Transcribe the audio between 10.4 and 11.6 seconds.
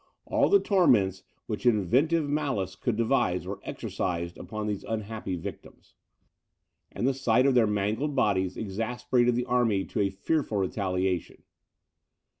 retaliation.